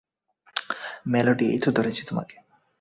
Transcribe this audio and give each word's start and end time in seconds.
Melody, 1.05 1.45
এইতো 1.47 1.69
ধরেছি 1.71 2.01
তোমাকে। 2.05 2.35